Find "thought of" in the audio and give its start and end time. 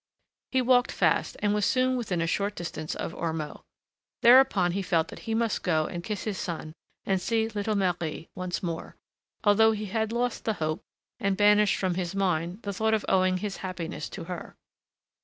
12.73-13.05